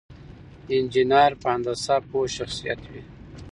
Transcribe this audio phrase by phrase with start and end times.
[0.75, 3.01] انجينر په هندسه پوه شخصيت وي.